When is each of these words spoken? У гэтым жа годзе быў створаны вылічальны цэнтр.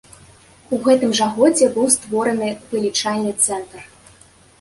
У 0.77 0.77
гэтым 0.85 1.11
жа 1.19 1.27
годзе 1.35 1.67
быў 1.75 1.91
створаны 1.97 2.49
вылічальны 2.73 3.35
цэнтр. 3.49 3.85